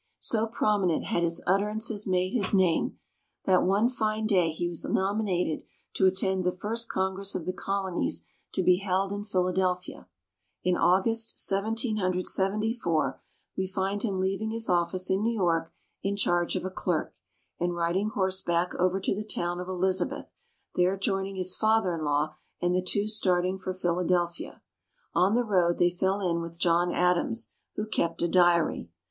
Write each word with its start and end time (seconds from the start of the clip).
So 0.17 0.47
prominent 0.47 1.05
had 1.05 1.21
his 1.21 1.43
utterances 1.45 2.07
made 2.07 2.31
his 2.33 2.55
name, 2.55 2.97
that 3.45 3.61
one 3.61 3.87
fine 3.87 4.25
day 4.25 4.49
he 4.51 4.67
was 4.67 4.83
nominated 4.83 5.63
to 5.93 6.07
attend 6.07 6.43
the 6.43 6.51
first 6.51 6.89
Congress 6.89 7.35
of 7.35 7.45
the 7.45 7.53
Colonies 7.53 8.25
to 8.53 8.63
be 8.63 8.77
held 8.77 9.11
in 9.11 9.23
Philadelphia. 9.23 10.07
In 10.63 10.75
August, 10.75 11.37
Seventeen 11.39 11.97
Hundred 11.97 12.25
Seventy 12.25 12.73
four, 12.73 13.21
we 13.55 13.67
find 13.67 14.01
him 14.01 14.19
leaving 14.19 14.49
his 14.49 14.69
office 14.69 15.11
in 15.11 15.21
New 15.21 15.35
York 15.35 15.71
in 16.01 16.15
charge 16.15 16.55
of 16.55 16.65
a 16.65 16.71
clerk, 16.71 17.13
and 17.59 17.75
riding 17.75 18.09
horseback 18.09 18.73
over 18.79 18.99
to 18.99 19.13
the 19.13 19.23
town 19.23 19.59
of 19.59 19.67
Elizabeth, 19.67 20.33
there 20.73 20.97
joining 20.97 21.35
his 21.35 21.55
father 21.55 21.93
in 21.93 22.01
law, 22.01 22.37
and 22.59 22.73
the 22.73 22.81
two 22.81 23.07
starting 23.07 23.59
for 23.59 23.71
Philadelphia. 23.71 24.63
On 25.13 25.35
the 25.35 25.43
road 25.43 25.77
they 25.77 25.91
fell 25.91 26.21
in 26.21 26.41
with 26.41 26.59
John 26.59 26.91
Adams, 26.91 27.51
who 27.75 27.85
kept 27.85 28.23
a 28.23 28.27
diary. 28.27 28.89